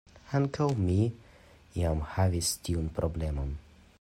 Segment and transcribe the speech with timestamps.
[0.37, 0.95] Ankaŭ mi
[1.81, 3.55] iam havis tiun problemon.